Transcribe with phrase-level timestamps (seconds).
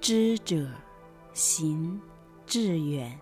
[0.00, 0.66] 知者
[1.34, 2.00] 行
[2.46, 3.14] 志远。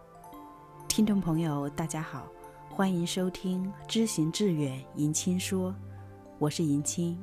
[0.86, 2.28] 听众朋友，大家好，
[2.70, 5.75] 欢迎收听《知行志远》迎亲说，
[6.38, 7.18] 我是迎亲。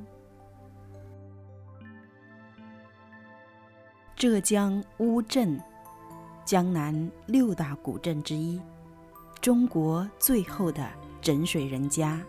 [4.14, 5.58] 浙江乌镇，
[6.44, 8.60] 江南六大古镇之一，
[9.40, 10.86] 中国最后的
[11.22, 12.20] 枕水人家。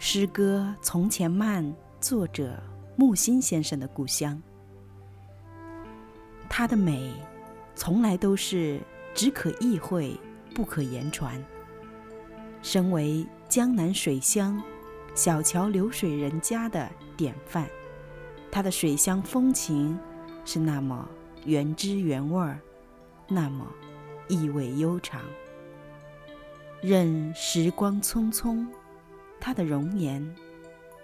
[0.00, 1.64] 诗歌《从前慢》
[2.00, 2.60] 作者
[2.96, 4.42] 木心先生的故乡。
[6.58, 7.14] 它的美，
[7.76, 8.80] 从来都是
[9.14, 10.18] 只可意会，
[10.52, 11.40] 不可言传。
[12.64, 14.60] 身为江南水乡、
[15.14, 17.68] 小桥流水人家的典范，
[18.50, 19.96] 它的水乡风情
[20.44, 21.08] 是那么
[21.44, 22.58] 原汁原味儿，
[23.28, 23.64] 那么
[24.26, 25.20] 意味悠长。
[26.80, 28.66] 任时光匆匆，
[29.38, 30.34] 它的容颜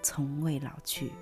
[0.03, 1.13] 从未老去。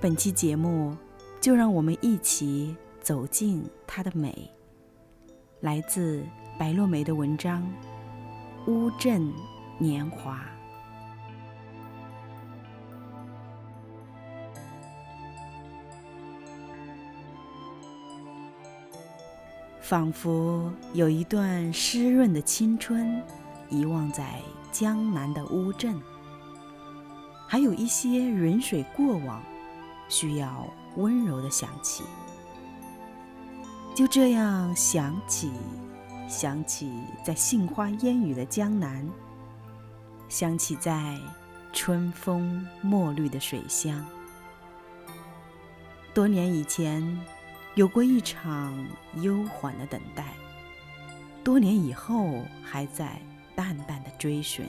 [0.00, 0.96] 本期节目。
[1.40, 4.50] 就让我们一起走进它的美。
[5.60, 6.24] 来自
[6.58, 7.62] 白落梅的文章
[8.70, 9.32] 《乌镇
[9.78, 10.36] 年华》，
[19.80, 23.22] 仿佛有一段湿润的青春
[23.70, 25.98] 遗忘在江南的乌镇，
[27.46, 29.42] 还有一些云水过往，
[30.08, 30.66] 需要。
[30.96, 32.02] 温柔的想起，
[33.94, 35.52] 就这样想起，
[36.28, 36.90] 想起
[37.24, 39.08] 在杏花烟雨的江南，
[40.28, 41.16] 想起在
[41.72, 44.04] 春风墨绿的水乡。
[46.12, 47.20] 多年以前，
[47.76, 48.74] 有过一场
[49.16, 50.24] 悠缓的等待；
[51.44, 53.22] 多年以后，还在
[53.54, 54.66] 淡淡的追寻。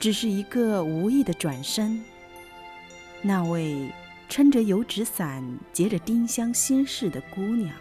[0.00, 2.04] 只是一个无意的转身，
[3.24, 3.90] 那位。
[4.26, 7.72] 撑着油纸伞，结着丁香心事的姑娘，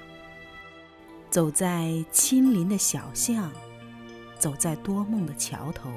[1.32, 3.50] 走在清林的小巷，
[4.38, 5.90] 走在多梦的桥头，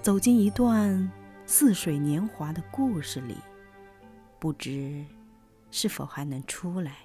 [0.00, 1.10] 走进一段
[1.44, 3.36] 似水年华的故事里，
[4.38, 5.04] 不知
[5.72, 6.98] 是否还能出来。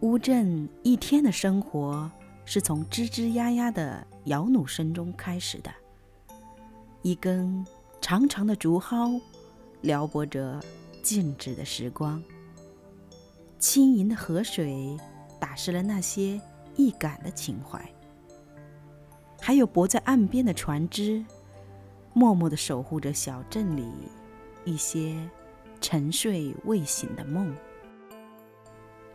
[0.00, 2.10] 乌镇一天的生活。
[2.52, 5.70] 是从吱吱呀呀的摇橹声中开始的。
[7.00, 7.64] 一根
[8.00, 9.20] 长长的竹蒿，
[9.82, 10.60] 撩拨着
[11.00, 12.20] 静止的时光。
[13.60, 14.98] 轻盈的河水
[15.38, 16.40] 打湿了那些
[16.74, 17.80] 易感的情怀。
[19.40, 21.24] 还有泊在岸边的船只，
[22.12, 23.86] 默默地守护着小镇里
[24.64, 25.16] 一些
[25.80, 27.54] 沉睡未醒的梦。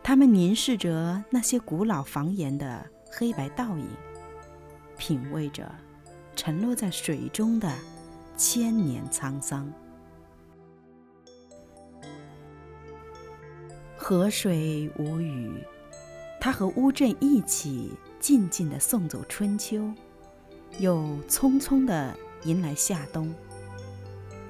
[0.02, 2.86] 他们凝视着那些古老房檐的。
[3.18, 3.88] 黑白倒影，
[4.98, 5.74] 品味着
[6.34, 7.72] 沉落在水中的
[8.36, 9.72] 千年沧桑。
[13.96, 15.64] 河水无语，
[16.38, 19.90] 它和乌镇一起静静地送走春秋，
[20.78, 23.34] 又匆匆地迎来夏冬。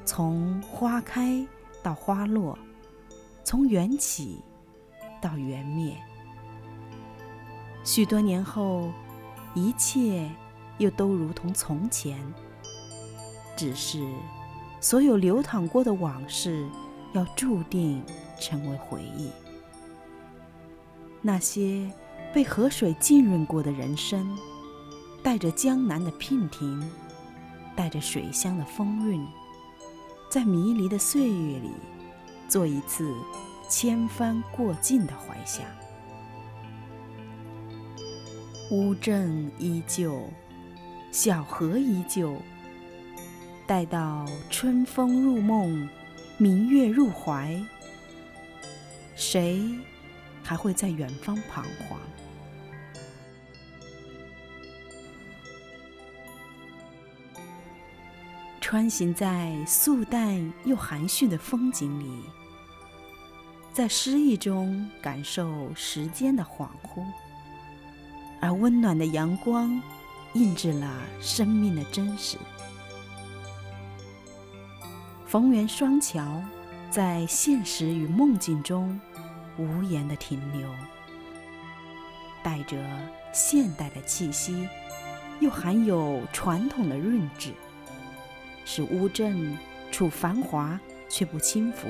[0.04, 1.46] 从花开
[1.84, 2.58] 到花落，
[3.44, 4.42] 从缘起
[5.22, 5.96] 到缘灭。
[7.86, 8.90] 许多年后，
[9.54, 10.28] 一切
[10.78, 12.18] 又都如同从前。
[13.56, 14.04] 只是，
[14.80, 16.68] 所有流淌过的往事，
[17.12, 18.02] 要注定
[18.40, 19.30] 成为回忆。
[21.22, 21.88] 那些
[22.34, 24.36] 被河水浸润过的人生，
[25.22, 26.90] 带着江南的娉婷，
[27.76, 29.24] 带着水乡的风韵，
[30.28, 31.70] 在迷离的岁月里，
[32.48, 33.14] 做一次
[33.68, 35.64] 千帆过尽的怀想。
[38.70, 40.28] 乌镇依旧，
[41.12, 42.36] 小河依旧。
[43.64, 45.88] 待到春风入梦，
[46.36, 47.56] 明月入怀，
[49.14, 49.62] 谁
[50.42, 51.98] 还会在远方彷徨？
[58.60, 62.24] 穿行在素淡又含蓄的风景里，
[63.72, 67.04] 在诗意中感受时间的恍惚。
[68.40, 69.80] 而温暖的阳光，
[70.34, 72.36] 印制了生命的真实。
[75.26, 76.42] 逢源双桥，
[76.90, 78.98] 在现实与梦境中
[79.58, 80.68] 无言的停留，
[82.42, 82.76] 带着
[83.32, 84.68] 现代的气息，
[85.40, 87.52] 又含有传统的韵致，
[88.64, 89.56] 使乌镇
[89.90, 90.78] 处繁华
[91.08, 91.88] 却不轻浮，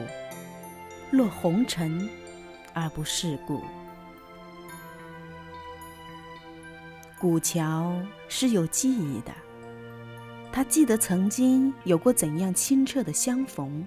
[1.11, 2.09] 落红尘
[2.73, 3.63] 而不世故。
[7.19, 7.99] 古桥
[8.29, 9.33] 是有记忆的，
[10.53, 13.87] 他记得曾经有过怎样清澈的相逢，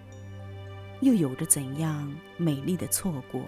[1.02, 3.44] 又有着怎样美丽的错过。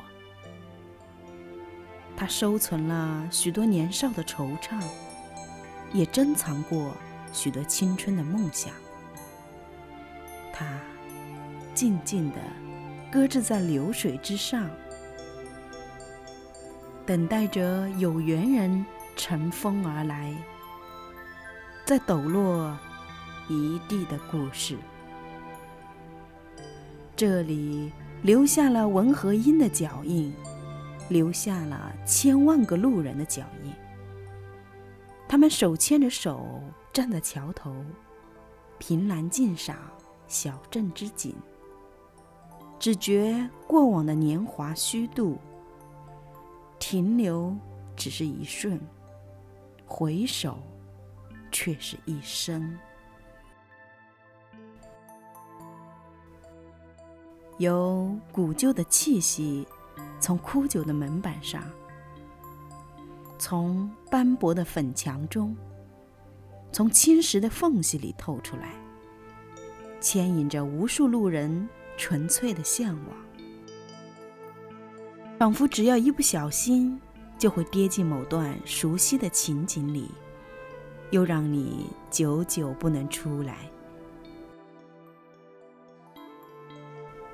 [2.15, 4.79] 他收存了许多年少的惆怅，
[5.91, 6.95] 也珍藏过
[7.33, 8.71] 许多青春的梦想。
[10.53, 10.79] 他
[11.73, 12.37] 静静地
[13.11, 14.69] 搁置在流水之上，
[17.03, 18.85] 等待着有缘人
[19.21, 20.33] 乘风而来，
[21.85, 22.75] 在抖落
[23.47, 24.75] 一地的故事。
[27.15, 27.91] 这里
[28.23, 30.33] 留下了文和音的脚印。
[31.07, 33.73] 留下了千万个路人的脚印。
[35.27, 36.63] 他们手牵着手
[36.93, 37.75] 站在桥头，
[38.79, 39.75] 凭栏静赏
[40.27, 41.35] 小镇之景，
[42.79, 45.37] 只觉过往的年华虚度，
[46.79, 47.53] 停留
[47.97, 48.79] 只是一瞬，
[49.93, 50.57] 回首
[51.51, 52.79] 却是一生。
[57.57, 59.67] 有古旧的气息。
[60.19, 61.63] 从枯朽的门板上，
[63.39, 65.55] 从斑驳的粉墙中，
[66.71, 68.75] 从侵蚀的缝隙里透出来，
[69.99, 71.67] 牵引着无数路人
[71.97, 73.17] 纯粹的向往，
[75.39, 77.01] 仿佛只要一不小心，
[77.41, 80.11] 就会跌进某段熟悉的情景里，
[81.09, 83.57] 又让你久久不能出来。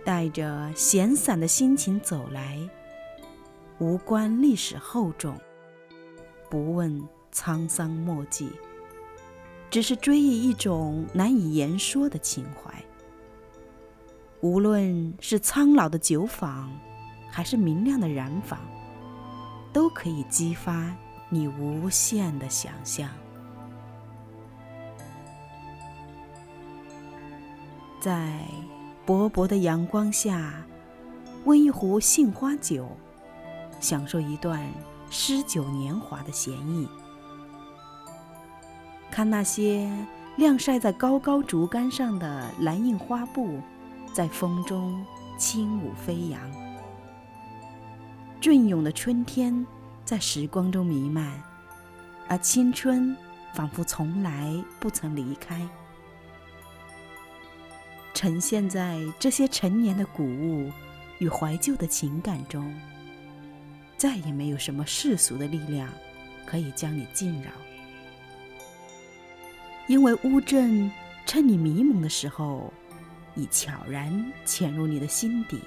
[0.05, 2.57] 带着闲散的心情走来。
[3.79, 5.37] 无关历史厚重，
[6.49, 8.49] 不问沧桑墨迹，
[9.69, 12.81] 只是追忆一种难以言说的情怀。
[14.39, 16.71] 无论是苍老的酒坊，
[17.29, 18.57] 还是明亮的染坊，
[19.77, 20.91] 都可以激发
[21.29, 23.07] 你无限的想象。
[27.99, 28.39] 在
[29.05, 30.51] 薄薄的阳光下，
[31.45, 32.89] 温一壶杏花酒。
[33.79, 34.67] 享受一段
[35.11, 36.89] 诗酒年华的闲逸，
[39.11, 39.87] 看那些
[40.37, 43.59] 晾晒在高高竹竿上的蓝印花布，
[44.11, 45.05] 在风中
[45.37, 46.66] 轻舞飞扬。
[48.39, 49.65] 隽永的春天
[50.05, 51.41] 在时光中弥漫，
[52.27, 53.15] 而青春
[53.53, 55.67] 仿佛从来不曾离开，
[58.13, 60.71] 呈现在这些陈年的古物
[61.17, 62.73] 与怀旧的情感中。
[63.97, 65.89] 再也没有什么世俗的力量
[66.45, 67.49] 可以将你浸扰，
[69.87, 70.91] 因为乌镇
[71.25, 72.71] 趁你迷蒙的时候，
[73.35, 75.59] 已悄然潜入你的心底，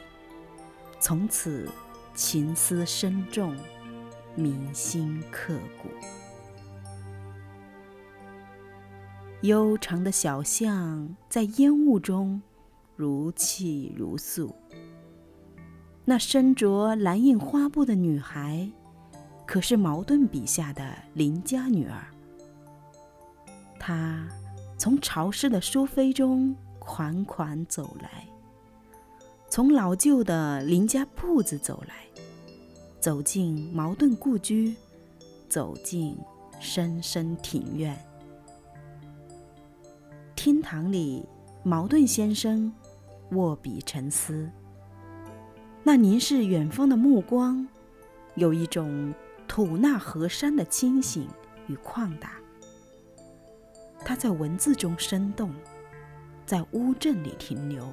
[1.01, 1.69] 从此
[2.15, 3.57] 情思深重，
[4.35, 5.89] 铭心刻骨。
[9.43, 12.43] 悠长的小巷在烟雾中
[12.95, 14.55] 如泣如诉。
[16.05, 18.71] 那身着蓝印花布的女孩，
[19.47, 22.05] 可是茅盾笔下的邻家女儿。
[23.79, 24.29] 她
[24.77, 28.27] 从潮湿的书扉中款款走来，
[29.51, 32.07] 从老旧的邻家铺子走来，
[33.01, 34.77] 走进茅盾故居，
[35.49, 36.17] 走进
[36.61, 37.99] 深深庭院。
[40.37, 41.27] 厅堂里，
[41.65, 42.73] 茅盾先生
[43.33, 44.49] 握笔沉思。
[45.83, 47.67] 那凝视远方的目光，
[48.37, 49.13] 有一种
[49.49, 51.27] 吐纳河山的清醒
[51.67, 52.35] 与旷达。
[54.05, 55.53] 他在文字中生动，
[56.47, 57.93] 在乌镇里停留，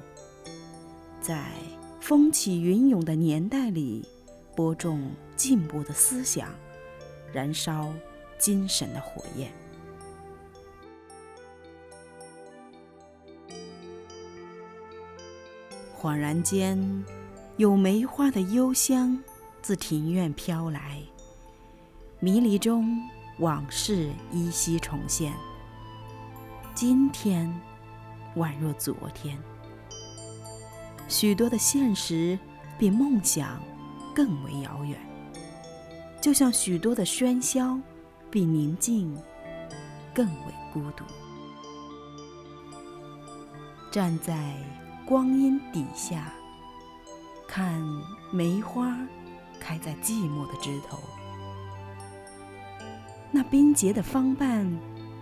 [1.28, 1.52] 在
[2.00, 4.02] 风起云涌的年代里
[4.56, 6.48] 播种进步的思想，
[7.34, 7.92] 燃烧
[8.38, 9.52] 精神的火焰。
[16.00, 17.04] 恍然间。
[17.58, 19.20] 有梅花的幽香
[19.60, 21.02] 自庭院飘来，
[22.20, 22.96] 迷离中
[23.40, 25.34] 往事依稀重现。
[26.72, 27.52] 今天
[28.36, 29.36] 宛若昨天，
[31.08, 32.38] 许多的现实
[32.78, 33.60] 比梦想
[34.14, 34.96] 更为遥远，
[36.20, 37.80] 就像许多的喧嚣
[38.30, 39.16] 比宁静
[40.14, 41.04] 更为孤独。
[43.90, 44.54] 站在
[45.06, 46.32] 光阴底下。
[47.50, 47.82] 看
[48.30, 48.94] 梅花
[49.58, 50.98] 开在寂寞的枝头，
[53.30, 54.70] 那冰洁的芳瓣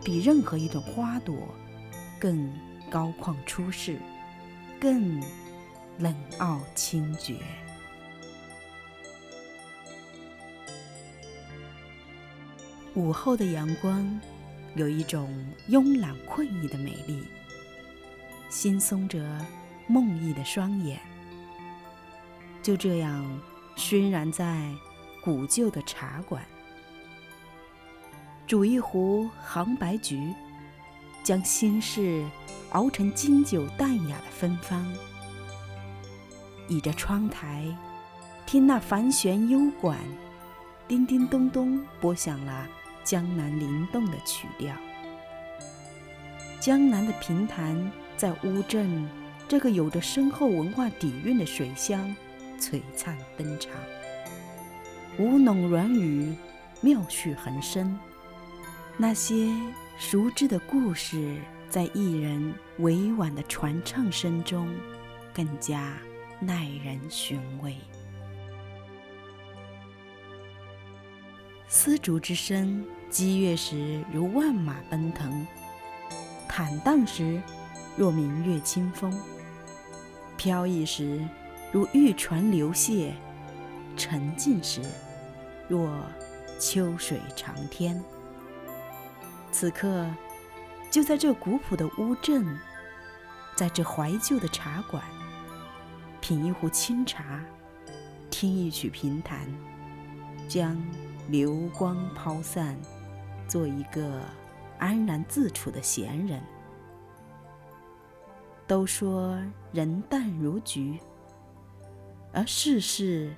[0.04, 1.36] 比任何一种花朵
[2.18, 2.52] 更
[2.90, 4.00] 高旷出世，
[4.80, 5.22] 更
[5.98, 7.36] 冷傲清绝。
[12.94, 14.20] 午后的阳光
[14.74, 15.28] 有一种
[15.68, 17.22] 慵懒困意的美丽，
[18.50, 19.18] 惺忪着
[19.86, 20.98] 梦呓的双眼，
[22.62, 23.40] 就这样
[23.76, 24.70] 熏然在
[25.22, 26.42] 古旧的茶馆，
[28.46, 30.32] 煮一壶杭白菊，
[31.22, 32.24] 将心事
[32.70, 34.86] 熬成经久淡雅的芬芳，
[36.68, 37.64] 倚着窗台，
[38.46, 39.98] 听那繁弦幽管。
[40.88, 42.66] 叮叮咚咚拨响了
[43.02, 44.72] 江南灵动的曲调。
[46.60, 49.08] 江南的平潭在乌镇
[49.48, 52.14] 这个有着深厚文化底蕴的水乡
[52.58, 53.72] 璀璨登场，
[55.18, 56.34] 吴侬软语，
[56.80, 57.98] 妙趣横生。
[58.96, 59.52] 那些
[59.98, 61.36] 熟知的故事，
[61.68, 64.72] 在艺人委婉的传唱声中，
[65.34, 65.94] 更加
[66.40, 67.76] 耐人寻味。
[71.68, 75.30] 丝竹之声，激越时如万马奔腾；
[76.46, 77.40] 坦荡时，
[77.96, 79.10] 若明月清风；
[80.36, 81.26] 飘逸时，
[81.72, 83.12] 如玉船流泻；
[83.96, 84.82] 沉静时，
[85.68, 85.90] 若
[86.60, 88.00] 秋水长天。
[89.50, 90.06] 此刻，
[90.90, 92.58] 就在这古朴的乌镇，
[93.56, 95.02] 在这怀旧的茶馆，
[96.26, 97.40] 品一壶清茶，
[98.30, 99.46] 听一曲评弹，
[100.48, 100.76] 将。
[101.28, 102.76] 流光抛散，
[103.48, 104.22] 做一个
[104.78, 106.40] 安然自处的闲人。
[108.66, 109.40] 都说
[109.72, 111.00] 人淡如菊，
[112.32, 113.34] 而世事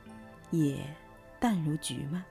[0.50, 0.78] 也
[1.38, 2.24] 淡如菊吗？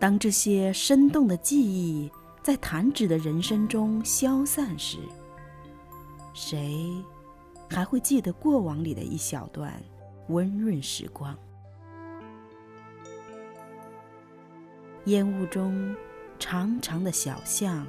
[0.00, 2.10] 当这些生动的记忆
[2.42, 4.98] 在弹指的人生中消散时，
[6.34, 6.92] 谁
[7.68, 9.72] 还会记得过往里的一小段
[10.28, 11.36] 温润时光？
[15.04, 15.94] 烟雾中，
[16.38, 17.86] 长长的小巷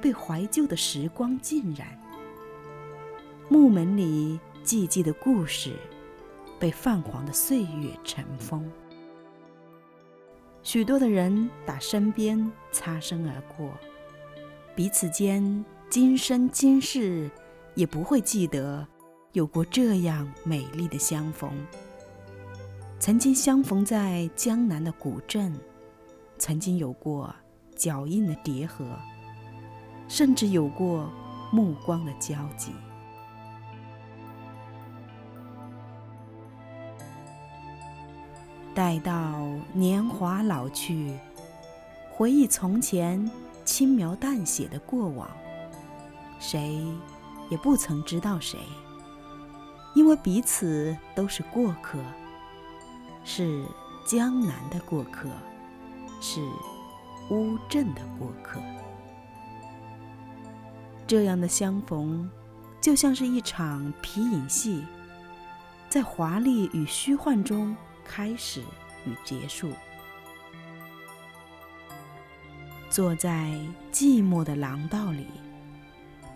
[0.00, 1.86] 被怀旧的时光浸染；
[3.48, 5.74] 木门里寂寂的故事
[6.58, 8.68] 被泛黄的岁月尘封。
[10.62, 13.70] 许多的人打身边擦身而过，
[14.74, 17.30] 彼此间今生今世
[17.76, 18.84] 也不会记得
[19.32, 21.48] 有过这样美丽的相逢。
[22.98, 25.56] 曾经相逢在江南的古镇。
[26.38, 27.34] 曾经有过
[27.74, 28.84] 脚印的叠合，
[30.06, 31.10] 甚至有过
[31.50, 32.72] 目光的交集。
[38.74, 41.16] 待到年华老去，
[42.10, 43.30] 回忆从前
[43.64, 45.26] 轻描淡写的过往，
[46.38, 46.84] 谁
[47.48, 48.58] 也不曾知道谁，
[49.94, 51.98] 因为彼此都是过客，
[53.24, 53.64] 是
[54.04, 55.28] 江南的过客。
[56.18, 56.40] 是
[57.28, 58.58] 乌镇的过客，
[61.06, 62.28] 这样的相逢，
[62.80, 64.82] 就像是一场皮影戏，
[65.90, 68.62] 在华丽与虚幻中开始
[69.04, 69.70] 与结束。
[72.88, 73.54] 坐在
[73.92, 75.26] 寂寞的廊道里，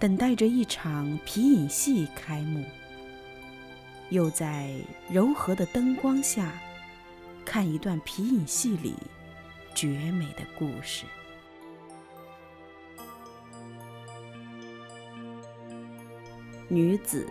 [0.01, 2.65] 等待着一场皮影戏开幕，
[4.09, 4.75] 又在
[5.11, 6.51] 柔和的灯光下，
[7.45, 8.95] 看一段皮影戏里。
[9.73, 11.07] 绝美的故事。
[16.69, 17.31] 女子，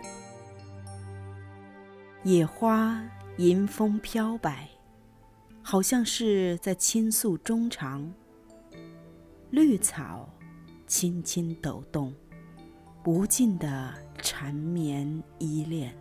[2.24, 3.00] 野花
[3.36, 4.70] 迎风飘摆，
[5.62, 8.10] 好像是在倾诉衷肠。
[9.50, 10.28] 绿草
[10.86, 12.12] 轻轻抖动，
[13.04, 15.94] 无尽的缠绵依恋。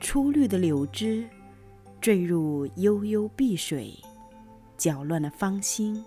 [0.00, 1.28] 初绿的柳枝
[2.00, 3.94] 坠入悠悠碧水。
[4.76, 6.04] 搅乱了芳心，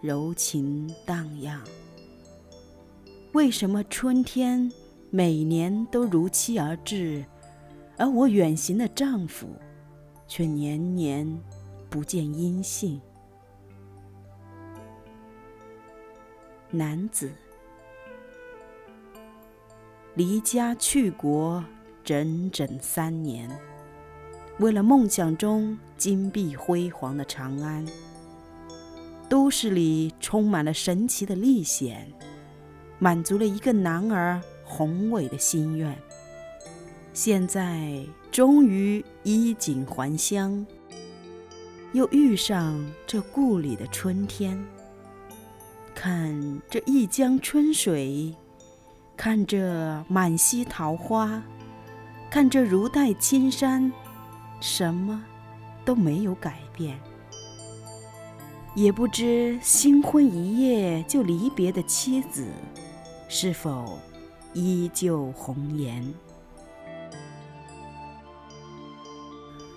[0.00, 1.62] 柔情荡漾。
[3.32, 4.72] 为什么春天
[5.10, 7.22] 每年都如期而至，
[7.98, 9.46] 而我远行的丈夫
[10.26, 11.38] 却年年
[11.90, 12.98] 不见音信？
[16.70, 17.30] 男子
[20.18, 21.64] 离家去国
[22.02, 23.48] 整整三年。
[24.58, 27.86] 为了梦想中金碧辉煌的长安，
[29.28, 32.12] 都市里充满了神奇的历险，
[32.98, 35.96] 满足了一个男儿宏伟的心愿。
[37.12, 40.66] 现在终于衣锦还乡，
[41.92, 44.60] 又遇上这故里的春天。
[45.94, 48.34] 看这一江春水，
[49.18, 51.42] 看这满溪桃花，
[52.30, 53.92] 看这如黛青山。
[54.60, 55.24] 什么
[55.84, 56.98] 都没有改变，
[58.76, 62.46] 也不知新婚一夜就离别的妻子，
[63.28, 63.98] 是否
[64.52, 66.14] 依旧红颜？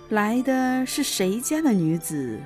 [0.10, 2.40] 来的是谁家的女子？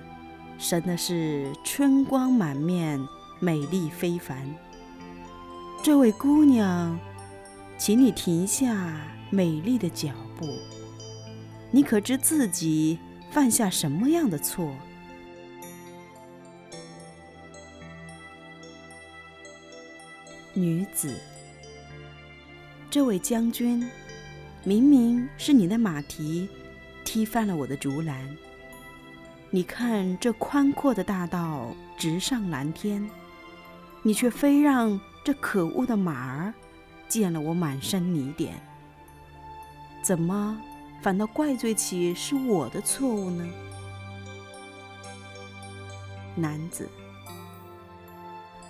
[0.58, 3.06] 生的是春光满面、
[3.40, 4.46] 美丽非凡。
[5.86, 7.00] 这位姑娘，
[7.78, 8.92] 请你停下
[9.30, 10.48] 美丽的脚步。
[11.70, 12.98] 你可知自己
[13.30, 14.74] 犯下什么样的错？
[20.56, 21.14] 女子，
[22.90, 23.88] 这位将军，
[24.64, 26.50] 明明是你的马蹄
[27.04, 28.36] 踢翻了我的竹篮。
[29.52, 33.08] 你看这宽阔的大道直上蓝天，
[34.02, 36.54] 你却非让这可恶的马儿
[37.10, 38.56] 溅了我满身泥点。
[40.02, 40.58] 怎么
[41.02, 43.46] 反倒怪罪起是我的错误呢？
[46.36, 46.88] 男子，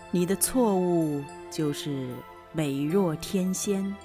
[0.09, 1.23] 你的错误。
[1.51, 2.09] 就是
[2.51, 3.95] 美若天仙，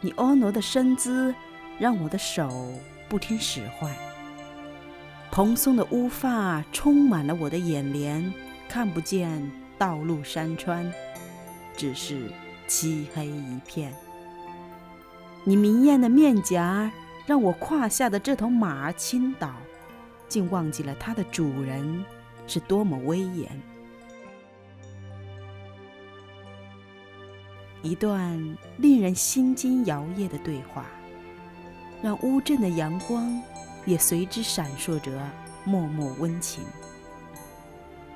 [0.00, 1.32] 你婀娜的身姿
[1.78, 2.72] 让我的手
[3.08, 3.94] 不听使唤。
[5.30, 8.32] 蓬松的乌发充满了我的眼帘，
[8.68, 10.92] 看不见道路山川，
[11.76, 12.30] 只是
[12.66, 13.92] 漆黑一片。
[15.44, 16.90] 你明艳的面颊
[17.26, 19.54] 让我胯下的这头马儿倾倒，
[20.28, 22.04] 竟忘记了它的主人
[22.46, 23.48] 是多么威严。
[27.82, 30.86] 一段令人心惊摇曳的对话，
[32.02, 33.42] 让乌镇的阳光
[33.84, 35.12] 也随之闪烁着
[35.64, 36.64] 脉脉温情。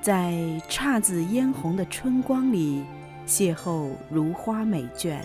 [0.01, 0.31] 在
[0.67, 2.83] 姹紫嫣红的春光里
[3.29, 5.21] 邂逅如花美眷，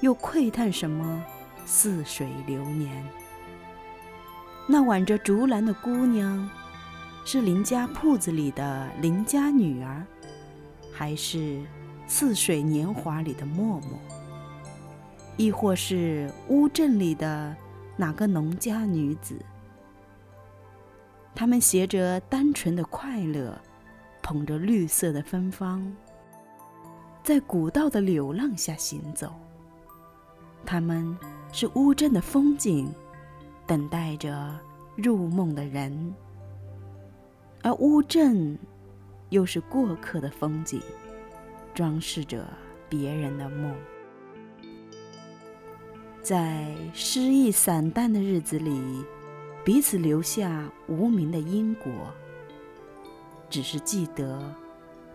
[0.00, 1.24] 又窥探什么
[1.64, 2.90] 似水流年？
[4.66, 6.50] 那挽着竹篮的姑娘，
[7.24, 10.04] 是邻家铺子里的邻家女儿，
[10.92, 11.62] 还是？
[12.08, 13.96] 似水年华里的默默，
[15.36, 17.54] 亦或是乌镇里的
[17.96, 19.36] 哪个农家女子？
[21.36, 23.56] 他们携着单纯的快乐，
[24.22, 25.80] 捧着绿色的芬芳，
[27.22, 29.32] 在古道的柳浪下行走。
[30.64, 31.16] 他们
[31.52, 32.92] 是乌镇的风景，
[33.66, 34.58] 等待着
[34.96, 35.92] 入梦的人；
[37.62, 38.58] 而乌镇，
[39.30, 40.80] 又是过客的风景。
[41.72, 42.44] 装饰着
[42.88, 43.72] 别人的梦，
[46.20, 49.04] 在诗意散淡的日子里，
[49.64, 51.92] 彼此留下无名的因果，
[53.48, 54.52] 只是记得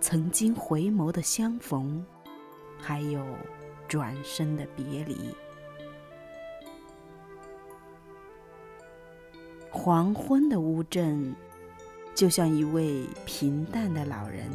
[0.08, 2.06] 曾经回眸的相逢，
[2.78, 3.26] 还有
[3.88, 5.34] 转身的别离。
[9.72, 11.36] 黄昏的乌镇，
[12.14, 14.48] 就像一位平淡的老人。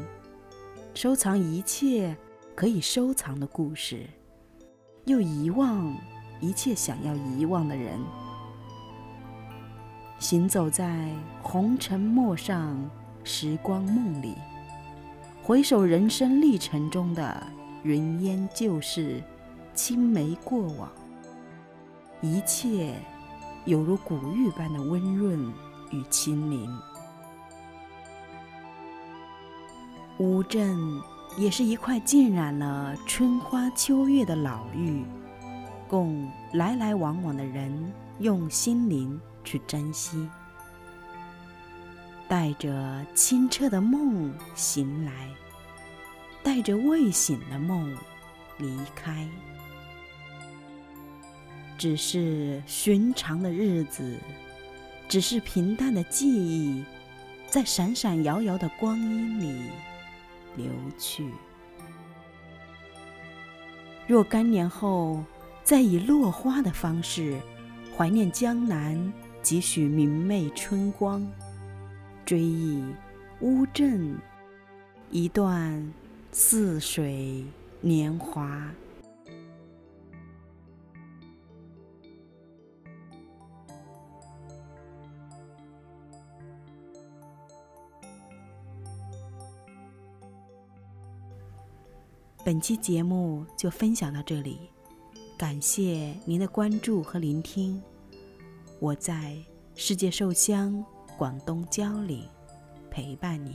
[0.95, 2.17] 收藏一切
[2.55, 4.07] 可以收藏的故事，
[5.07, 5.93] 又遗忘
[6.41, 7.99] 一切想要遗忘的人。
[10.21, 11.11] 行走在
[11.43, 12.89] 红尘陌上
[13.25, 14.37] 时光梦里，
[15.51, 17.45] 回首人生历程中的
[17.83, 19.21] 云烟旧事、
[19.75, 20.89] 青梅过往，
[22.21, 22.95] 一切
[23.65, 25.53] 犹如古玉般的温润
[25.91, 26.73] 与清灵。
[30.19, 30.79] 乌镇
[31.37, 35.05] 也是一块浸染了春花秋月的老玉，
[35.89, 40.31] 供来来往往的人用心灵去珍惜。
[42.31, 45.29] 带着清澈的梦醒来，
[46.45, 47.93] 带着未醒的梦
[48.57, 49.29] 离开。
[51.77, 54.17] 只是寻常的日子，
[55.09, 56.85] 只是平淡的记忆，
[57.49, 59.65] 在闪闪摇摇的光阴里。
[60.57, 60.67] 流
[60.97, 61.29] 去。
[64.07, 65.25] 若干年后，
[65.65, 67.41] 再以落花的方式
[67.97, 69.13] 怀念江南
[69.43, 71.27] 几许明媚春光，
[72.31, 72.81] 追忆
[73.41, 74.17] 乌镇
[75.11, 75.93] 一段
[76.31, 77.45] 似水
[77.81, 78.73] 年华。
[92.45, 94.71] 本期节目就分享到这里，
[95.37, 97.83] 感谢您的关注和聆听。
[98.79, 99.37] 我在
[99.75, 100.85] 世界寿乡
[101.21, 102.27] 广东蕉岭
[102.91, 103.55] 陪伴您。